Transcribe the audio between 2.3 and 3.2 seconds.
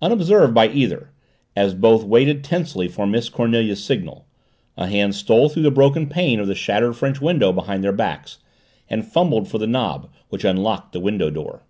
tensely for